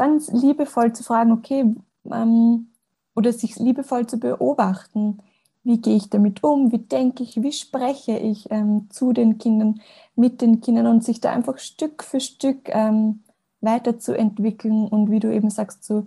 [0.00, 1.74] ganz liebevoll zu fragen, okay,
[2.10, 2.68] ähm,
[3.14, 5.18] oder sich liebevoll zu beobachten,
[5.62, 9.82] wie gehe ich damit um, wie denke ich, wie spreche ich ähm, zu den Kindern,
[10.16, 13.20] mit den Kindern und sich da einfach Stück für Stück ähm,
[13.60, 16.06] weiterzuentwickeln und wie du eben sagst, so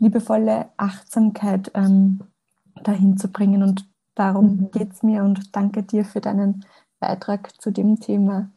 [0.00, 2.24] liebevolle Achtsamkeit ähm,
[2.82, 3.62] dahin zu bringen.
[3.62, 4.70] Und darum mhm.
[4.72, 6.64] geht es mir und danke dir für deinen
[6.98, 8.50] Beitrag zu dem Thema.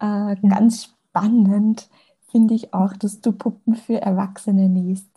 [0.00, 0.34] Äh, ja.
[0.34, 1.88] Ganz spannend
[2.30, 5.08] finde ich auch, dass du Puppen für Erwachsene nähst.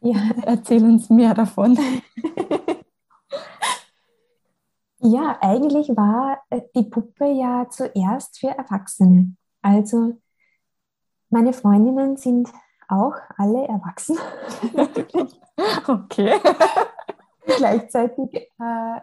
[0.00, 0.18] Ja.
[0.44, 1.78] Erzähl uns mehr davon.
[4.98, 9.34] ja, eigentlich war äh, die Puppe ja zuerst für Erwachsene.
[9.62, 10.18] Also
[11.30, 12.48] meine Freundinnen sind
[12.88, 14.18] auch alle erwachsen.
[15.88, 16.34] okay.
[17.56, 19.00] Gleichzeitig, äh,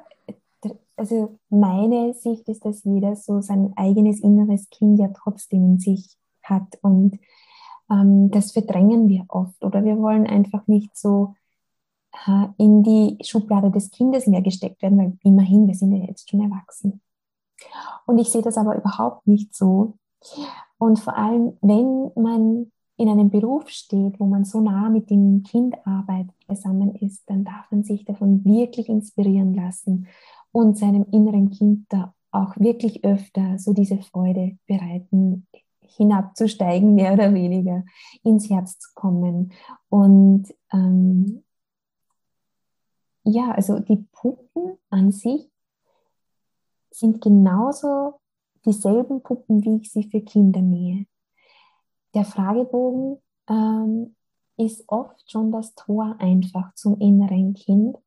[0.96, 6.16] also meine Sicht ist, dass jeder so sein eigenes inneres Kind ja trotzdem in sich
[6.44, 7.20] hat und
[7.92, 11.36] ähm, das verdrängen wir oft oder wir wollen einfach nicht so
[12.28, 16.30] äh, in die Schublade des Kindes mehr gesteckt werden, weil immerhin, wir sind ja jetzt
[16.30, 17.02] schon erwachsen.
[18.06, 19.96] Und ich sehe das aber überhaupt nicht so.
[20.78, 25.44] Und vor allem, wenn man in einem Beruf steht, wo man so nah mit dem
[25.44, 30.08] Kind arbeitet, zusammen ist, dann darf man sich davon wirklich inspirieren lassen
[30.52, 35.48] und seinem inneren Kind da auch wirklich öfter so diese Freude bereiten,
[35.96, 37.84] hinabzusteigen, mehr oder weniger,
[38.24, 39.54] ins Herz zu kommen.
[39.90, 41.44] Und ähm,
[43.24, 45.50] ja, also die Puppen an sich
[46.92, 48.20] sind genauso
[48.66, 51.06] dieselben Puppen, wie ich sie für Kinder nähe.
[52.14, 54.16] Der Fragebogen ähm,
[54.58, 57.98] ist oft schon das Tor einfach zum inneren Kind,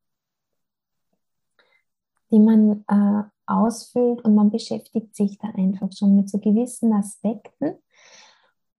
[2.31, 7.75] die man äh, ausfüllt und man beschäftigt sich da einfach schon mit so gewissen Aspekten.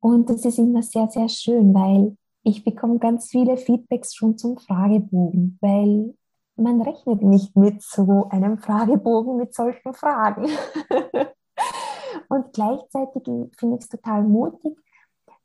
[0.01, 4.57] Und das ist immer sehr, sehr schön, weil ich bekomme ganz viele Feedbacks schon zum
[4.59, 6.15] Fragebogen, weil
[6.57, 10.45] man rechnet nicht mit so einem Fragebogen mit solchen Fragen.
[12.29, 13.25] und gleichzeitig
[13.59, 14.77] finde ich es total mutig,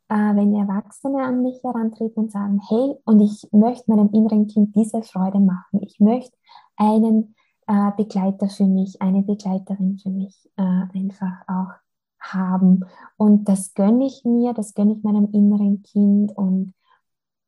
[0.08, 4.74] äh, wenn Erwachsene an mich herantreten und sagen, hey, und ich möchte meinem inneren Kind
[4.76, 5.80] diese Freude machen.
[5.82, 6.36] Ich möchte
[6.76, 7.34] einen
[7.66, 11.72] äh, Begleiter für mich, eine Begleiterin für mich äh, einfach auch
[12.20, 12.84] haben.
[13.16, 16.74] Und das gönne ich mir, das gönne ich meinem inneren Kind und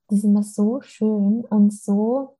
[0.09, 2.37] das ist immer so schön und so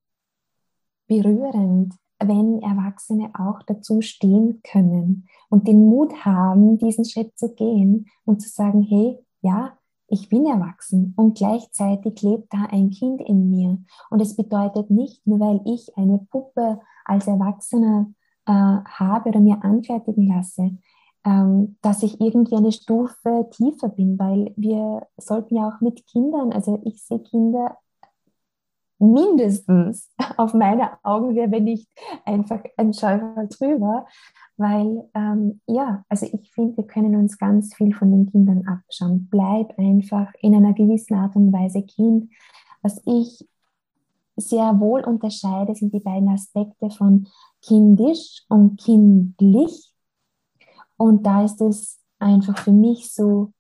[1.07, 8.07] berührend, wenn Erwachsene auch dazu stehen können und den Mut haben, diesen Schritt zu gehen
[8.25, 9.77] und zu sagen, hey, ja,
[10.09, 13.79] ich bin erwachsen und gleichzeitig lebt da ein Kind in mir.
[14.11, 18.07] Und es bedeutet nicht, nur weil ich eine Puppe als Erwachsener
[18.47, 20.79] äh, habe oder mir anfertigen lasse,
[21.25, 26.53] ähm, dass ich irgendwie eine Stufe tiefer bin, weil wir sollten ja auch mit Kindern,
[26.53, 27.79] also ich sehe Kinder
[28.99, 31.89] mindestens auf meine Augenhöhe, wenn nicht
[32.25, 34.07] einfach ein Schäufer drüber,
[34.57, 39.29] weil ähm, ja, also ich finde, wir können uns ganz viel von den Kindern abschauen.
[39.31, 42.31] Bleib einfach in einer gewissen Art und Weise Kind.
[42.83, 43.49] Was ich
[44.37, 47.29] sehr wohl unterscheide, sind die beiden Aspekte von
[47.63, 49.93] kindisch und kindlich.
[50.97, 53.53] Und da ist es einfach für mich so,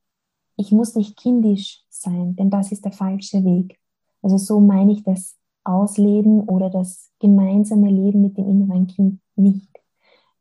[0.56, 3.78] ich muss nicht kindisch sein, denn das ist der falsche Weg.
[4.22, 9.70] Also so meine ich das Ausleben oder das gemeinsame Leben mit dem inneren Kind nicht,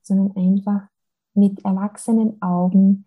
[0.02, 0.88] sondern einfach
[1.34, 3.06] mit erwachsenen Augen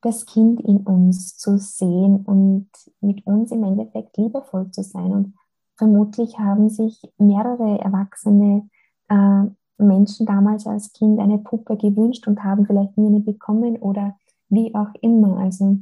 [0.00, 2.68] das Kind in uns zu sehen und
[3.00, 5.12] mit uns im Endeffekt liebevoll zu sein.
[5.12, 5.34] Und
[5.78, 8.68] vermutlich haben sich mehrere erwachsene
[9.08, 9.44] äh,
[9.78, 14.74] Menschen damals als Kind eine Puppe gewünscht und haben vielleicht nie eine bekommen oder wie
[14.74, 15.38] auch immer.
[15.38, 15.78] Also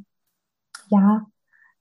[0.89, 1.27] ja,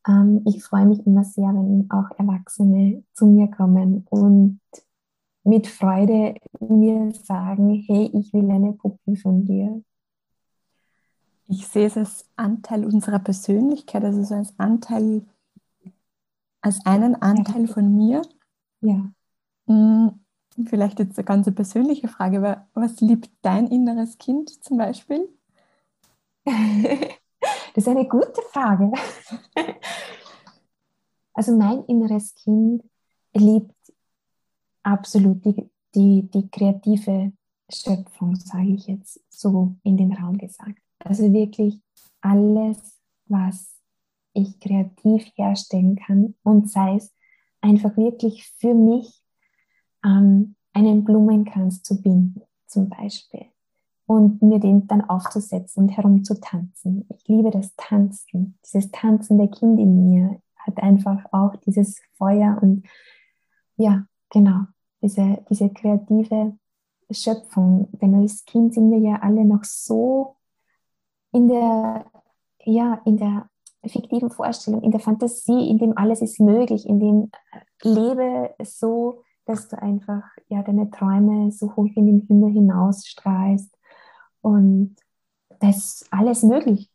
[0.08, 4.60] ähm, ich freue mich immer sehr, wenn auch Erwachsene zu mir kommen und
[5.44, 9.84] mit Freude mir sagen, hey, ich will eine Puppe von dir.
[11.48, 15.22] Ich sehe es als Anteil unserer Persönlichkeit, also so als Anteil,
[16.66, 18.24] als einen Anteil von mir.
[18.82, 19.12] Ja.
[19.68, 20.26] Hm,
[20.66, 25.30] vielleicht jetzt eine ganz persönliche Frage, aber was liebt dein inneres Kind zum Beispiel?
[27.76, 28.90] Das ist eine gute Frage.
[31.34, 32.82] Also mein inneres Kind
[33.34, 33.76] liebt
[34.82, 37.34] absolut die, die, die kreative
[37.70, 40.80] Schöpfung, sage ich jetzt so in den Raum gesagt.
[41.00, 41.82] Also wirklich
[42.22, 43.75] alles, was
[44.36, 47.16] ich kreativ herstellen kann und sei es
[47.62, 49.24] einfach wirklich für mich
[50.06, 53.48] ähm, einen Blumenkranz zu binden, zum Beispiel
[54.08, 57.08] und mir den dann aufzusetzen und herumzutanzen.
[57.10, 58.58] Ich liebe das Tanzen.
[58.66, 62.86] Dieses tanzende Kind in mir hat einfach auch dieses Feuer und
[63.78, 64.62] ja, genau,
[65.02, 66.58] diese, diese kreative
[67.12, 67.90] Schöpfung.
[68.00, 70.36] Denn als Kind sind wir ja alle noch so
[71.32, 72.06] in der,
[72.64, 73.50] ja, in der
[73.90, 77.32] fiktiven Vorstellung, in der Fantasie, in dem alles ist möglich, in dem
[77.84, 83.78] lebe so, dass du einfach ja deine Träume so hoch in den Himmel hinausstrahlst
[84.42, 84.96] und
[85.60, 86.90] das ist alles möglich.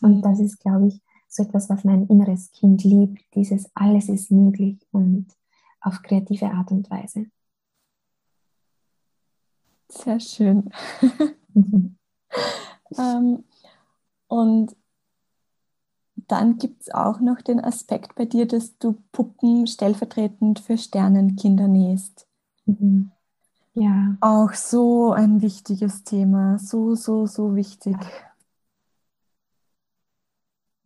[0.00, 3.22] Und das ist, glaube ich, so etwas, was mein inneres Kind liebt.
[3.34, 5.28] Dieses alles ist möglich und
[5.80, 7.26] auf kreative Art und Weise.
[9.88, 10.70] Sehr schön.
[11.54, 11.96] Mhm.
[12.98, 13.44] ähm,
[14.28, 14.76] und
[16.32, 21.68] dann gibt es auch noch den Aspekt bei dir, dass du Puppen stellvertretend für Sternenkinder
[21.68, 22.26] nähst.
[22.64, 23.10] Mhm.
[23.74, 24.16] Ja.
[24.22, 27.96] Auch so ein wichtiges Thema, so, so, so wichtig.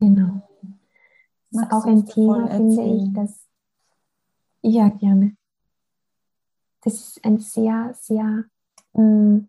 [0.00, 0.42] Genau.
[1.52, 3.46] Das ist auch ein Thema, finde ich, das.
[4.62, 5.36] Ja, gerne.
[6.82, 8.46] das ist ein sehr, sehr
[8.94, 9.48] mh, mm,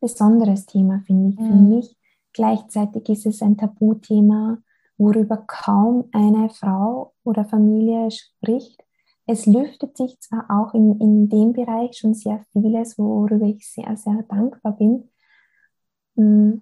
[0.00, 1.38] besonderes Thema, finde ich.
[1.38, 1.46] Mhm.
[1.46, 1.96] Für mich
[2.32, 4.58] gleichzeitig ist es ein Tabuthema,
[5.00, 8.84] worüber kaum eine Frau oder Familie spricht.
[9.26, 13.96] Es lüftet sich zwar auch in, in dem Bereich schon sehr vieles, worüber ich sehr,
[13.96, 15.08] sehr dankbar bin.
[16.16, 16.60] Mm.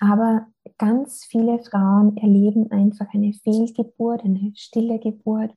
[0.00, 0.46] Aber
[0.76, 5.54] ganz viele Frauen erleben einfach eine Fehlgeburt, eine stille Geburt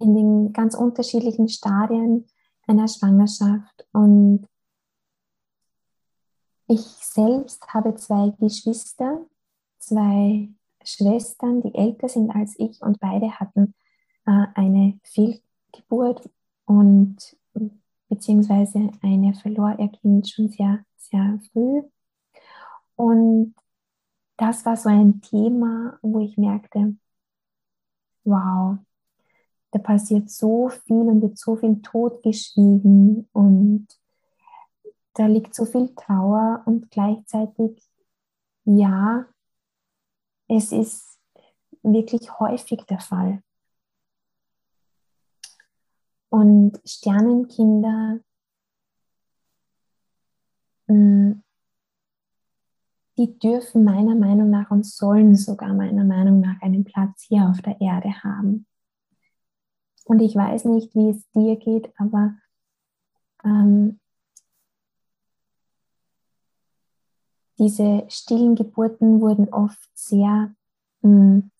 [0.00, 2.26] in den ganz unterschiedlichen Stadien
[2.66, 3.86] einer Schwangerschaft.
[3.92, 4.48] Und
[6.66, 9.26] ich selbst habe zwei Geschwister,
[9.78, 10.48] zwei
[10.84, 13.74] Schwestern, die älter sind als ich und beide hatten
[14.26, 16.30] äh, eine Fehlgeburt
[16.64, 17.36] und
[18.08, 21.82] beziehungsweise eine verlor ihr Kind schon sehr, sehr früh.
[22.96, 23.54] Und
[24.36, 26.96] das war so ein Thema, wo ich merkte,
[28.24, 28.78] wow,
[29.70, 33.86] da passiert so viel und wird so viel totgeschwiegen und
[35.14, 37.82] da liegt so viel Trauer und gleichzeitig,
[38.64, 39.26] ja,
[40.48, 41.18] es ist
[41.82, 43.42] wirklich häufig der Fall.
[46.30, 48.20] Und Sternenkinder,
[50.88, 51.32] mm,
[53.16, 57.60] die dürfen meiner Meinung nach und sollen sogar meiner Meinung nach einen Platz hier auf
[57.62, 58.66] der Erde haben.
[60.04, 62.34] Und ich weiß nicht, wie es dir geht, aber
[63.44, 64.00] ähm,
[67.58, 70.54] diese stillen Geburten wurden oft sehr
[71.02, 71.50] mh, hm,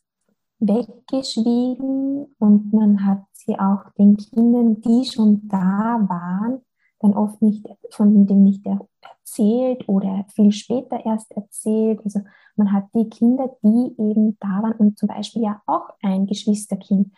[0.60, 6.60] weggeschwiegen und man hat sie auch den Kindern, die schon da waren,
[7.00, 12.00] dann oft nicht von dem nicht erzählt oder viel später erst erzählt.
[12.04, 12.20] Also
[12.56, 17.12] man hat die Kinder, die eben da waren und zum Beispiel ja auch ein Geschwisterkind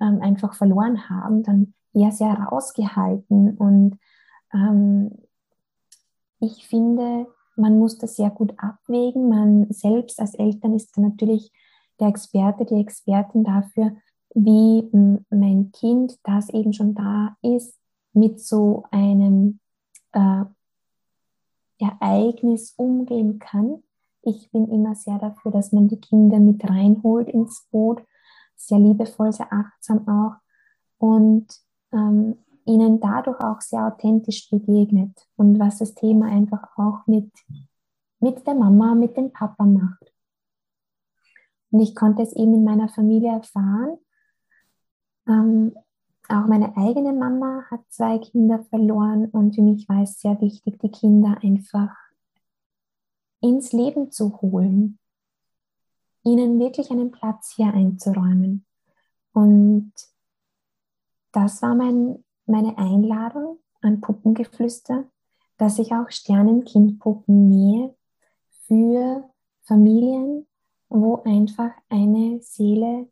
[0.00, 3.56] ähm, einfach verloren haben, dann eher sehr rausgehalten.
[3.58, 3.98] Und
[4.54, 5.10] ähm,
[6.40, 7.26] ich finde,
[7.56, 9.28] man muss das sehr gut abwägen.
[9.28, 11.52] Man selbst als Eltern ist natürlich
[11.98, 13.96] der Experte, die Expertin dafür,
[14.34, 14.88] wie
[15.30, 17.78] mein Kind, das eben schon da ist,
[18.12, 19.60] mit so einem
[20.12, 20.44] äh,
[21.78, 23.82] Ereignis umgehen kann.
[24.22, 28.02] Ich bin immer sehr dafür, dass man die Kinder mit reinholt ins Boot,
[28.56, 30.36] sehr liebevoll, sehr achtsam auch
[30.98, 31.46] und
[31.92, 37.30] ähm, ihnen dadurch auch sehr authentisch begegnet und was das Thema einfach auch mit,
[38.20, 40.12] mit der Mama, mit dem Papa macht.
[41.70, 43.98] Und ich konnte es eben in meiner Familie erfahren.
[45.28, 45.74] Ähm,
[46.28, 50.78] auch meine eigene Mama hat zwei Kinder verloren und für mich war es sehr wichtig,
[50.80, 51.94] die Kinder einfach
[53.40, 54.98] ins Leben zu holen,
[56.24, 58.64] ihnen wirklich einen Platz hier einzuräumen.
[59.32, 59.92] Und
[61.32, 65.04] das war mein meine Einladung an Puppengeflüster,
[65.58, 67.94] dass ich auch Sternenkindpuppen nähe
[68.66, 69.28] für
[69.62, 70.46] Familien,
[70.88, 73.08] wo einfach eine Seele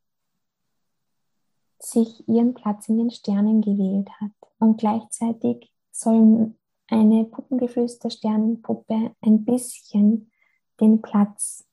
[1.78, 4.30] sich ihren Platz in den Sternen gewählt hat.
[4.58, 6.54] Und gleichzeitig soll
[6.88, 10.30] eine Puppengeflüster-Sternenpuppe ein bisschen
[10.80, 11.66] den Platz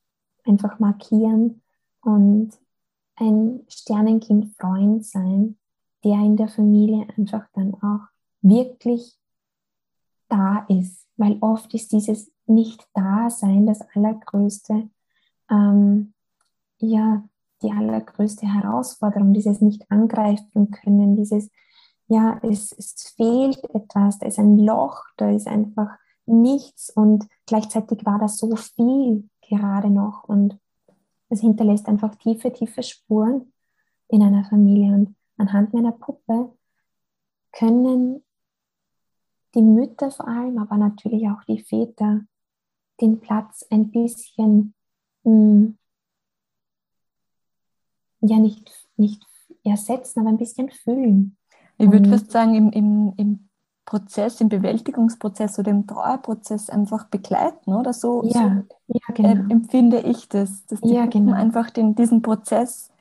[0.44, 1.62] einfach markieren
[2.02, 2.50] und
[3.16, 5.58] ein Sternenkind-Freund sein,
[6.04, 8.08] der in der Familie einfach dann auch
[8.40, 9.18] wirklich
[10.28, 11.06] da ist.
[11.16, 14.88] Weil oft ist dieses Nicht-Dasein das allergrößte,
[15.50, 16.14] ähm,
[16.78, 17.22] ja,
[17.62, 21.50] die allergrößte Herausforderung, dieses Nicht-Angreifen können, dieses,
[22.08, 25.90] ja, es, es fehlt etwas, da ist ein Loch, da ist einfach
[26.26, 30.58] nichts und gleichzeitig war da so viel gerade noch und
[31.28, 33.52] es hinterlässt einfach tiefe, tiefe Spuren
[34.08, 36.52] in einer Familie und anhand meiner Puppe
[37.52, 38.22] können
[39.54, 42.22] die Mütter vor allem, aber natürlich auch die Väter
[43.00, 44.74] den Platz ein bisschen,
[45.24, 45.78] mh, hm,
[48.20, 49.22] ja nicht, nicht
[49.64, 51.36] ersetzen, aber ein bisschen füllen.
[51.78, 53.48] Ich würde fast sagen, im, im, im
[53.84, 59.28] Prozess, im Bewältigungsprozess oder im Trauerprozess einfach begleiten, oder so, ja, so ja, genau.
[59.28, 61.32] äh, empfinde ich das, dass die ja, genau.
[61.32, 62.91] einfach den, diesen Prozess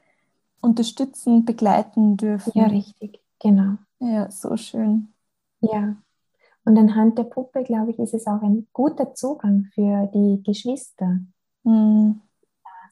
[0.61, 2.51] unterstützen, begleiten dürfen.
[2.55, 3.77] Ja, richtig, genau.
[3.99, 5.13] Ja, so schön.
[5.61, 5.95] Ja.
[6.63, 11.19] Und anhand der Puppe, glaube ich, ist es auch ein guter Zugang für die Geschwister.
[11.63, 12.21] Mhm.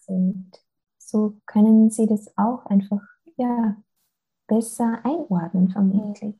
[0.02, 0.64] sind.
[0.98, 3.02] So können sie das auch einfach
[3.38, 3.76] ja,
[4.48, 6.36] besser einordnen, vermutlich.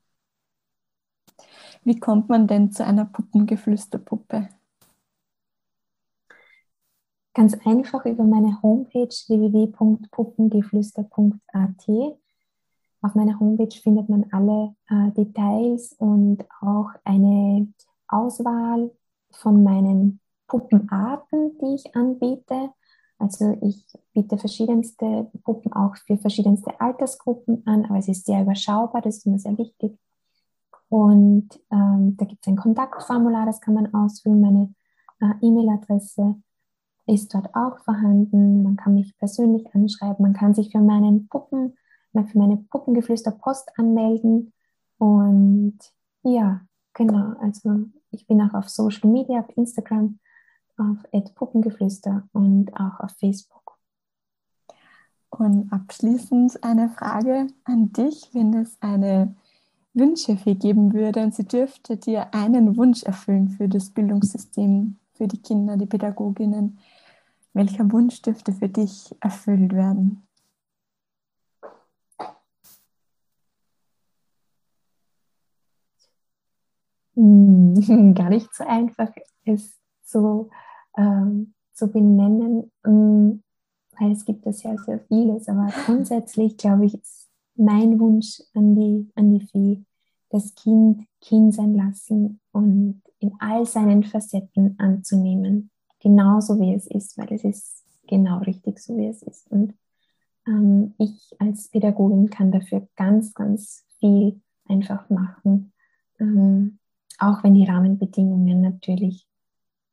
[1.84, 4.50] Wie kommt man denn zu einer Puppengeflüsterpuppe?
[7.40, 11.88] Ganz einfach über meine Homepage www.puppengeflüster.at.
[13.02, 17.70] Auf meiner Homepage findet man alle äh, Details und auch eine
[18.10, 18.92] Auswahl
[19.32, 22.72] von meinen Puppenarten, die ich anbiete.
[23.20, 29.02] Also ich biete verschiedenste Puppen auch für verschiedenste Altersgruppen an, aber es ist sehr überschaubar,
[29.02, 29.98] das ist immer sehr wichtig.
[30.90, 34.42] Und ähm, da gibt es ein Kontaktformular, das kann man ausfüllen.
[34.42, 34.76] Meine
[35.22, 36.36] äh, E-Mail-Adresse
[37.10, 38.64] ist dort auch vorhanden.
[38.64, 40.24] Man kann mich persönlich anschreiben.
[40.24, 41.76] Man kann sich für meinen Puppen,
[42.14, 44.54] für meine Puppengeflüster Post anmelden.
[44.98, 45.78] Und
[46.24, 46.62] ja,
[46.94, 47.34] genau.
[47.40, 50.20] Also ich bin auch auf Social Media, auf Instagram,
[50.78, 50.98] auf
[51.36, 53.78] Puppengeflüster und auch auf Facebook.
[55.30, 59.36] Und abschließend eine Frage an dich, wenn es eine
[59.94, 65.42] Wünschefee geben würde und sie dürfte dir einen Wunsch erfüllen für das Bildungssystem, für die
[65.42, 66.80] Kinder, die Pädagoginnen.
[67.60, 70.26] Welcher Wunsch dürfte für dich erfüllt werden?
[77.16, 79.12] Hm, gar nicht so einfach,
[79.44, 80.50] es so
[80.96, 83.44] ähm, zu benennen, hm,
[84.00, 85.50] weil es gibt ja sehr, sehr vieles.
[85.50, 89.84] Aber grundsätzlich, glaube ich, ist mein Wunsch an die, an die Fee,
[90.30, 97.18] das Kind Kind sein lassen und in all seinen Facetten anzunehmen, genauso wie es ist,
[97.18, 99.50] weil es ist genau richtig so, wie es ist.
[99.52, 99.74] Und
[100.48, 105.74] ähm, ich als Pädagogin kann dafür ganz, ganz viel einfach machen,
[106.20, 106.80] ähm,
[107.18, 109.28] auch wenn die Rahmenbedingungen natürlich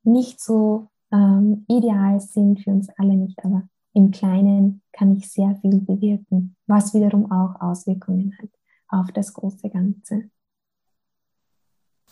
[0.03, 5.55] nicht so ähm, ideal sind für uns alle nicht, aber im Kleinen kann ich sehr
[5.61, 8.49] viel bewirken, was wiederum auch Auswirkungen hat
[8.89, 10.29] auf das große Ganze.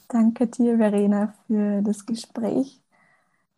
[0.09, 2.81] Danke dir, Verena, für das Gespräch.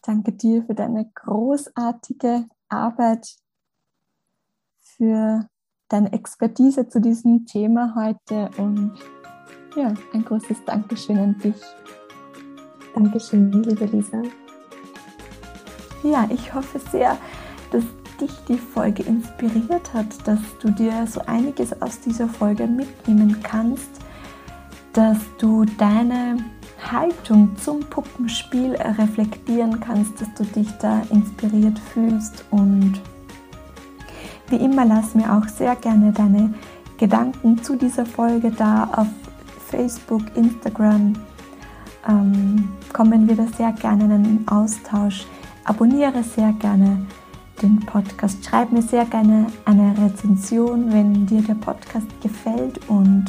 [0.08, 3.28] Danke dir für deine großartige Arbeit,
[4.80, 5.49] für
[5.89, 8.93] deine Expertise zu diesem Thema heute und
[9.76, 11.62] ja, ein großes Dankeschön an dich.
[12.95, 14.22] Dankeschön, liebe Lisa.
[16.03, 17.18] Ja, ich hoffe sehr,
[17.72, 17.84] dass
[18.22, 23.99] dich die Folge inspiriert hat, dass du dir so einiges aus dieser Folge mitnehmen kannst,
[24.93, 26.38] dass du deine
[26.91, 33.01] Haltung zum Puppenspiel reflektieren kannst, dass du dich da inspiriert fühlst und
[34.49, 36.53] wie immer lass mir auch sehr gerne deine
[36.97, 39.07] Gedanken zu dieser Folge da auf
[39.69, 41.13] Facebook, Instagram.
[42.07, 45.25] Ähm, kommen wir da sehr gerne in einen Austausch.
[45.65, 47.05] Abonniere sehr gerne
[47.61, 48.45] den Podcast.
[48.45, 52.80] Schreib mir sehr gerne eine Rezension, wenn dir der Podcast gefällt.
[52.88, 53.25] Und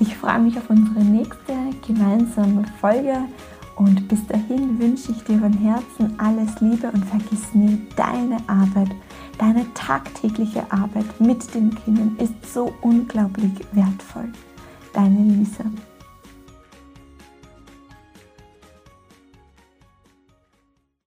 [0.00, 1.54] ich freue mich auf unsere nächste
[1.86, 3.16] gemeinsame Folge.
[3.76, 8.90] Und bis dahin wünsche ich dir von Herzen alles Liebe und vergiss nie, deine Arbeit,
[9.38, 14.32] deine tagtägliche Arbeit mit den Kindern ist so unglaublich wertvoll.
[14.92, 15.64] Deine Lisa.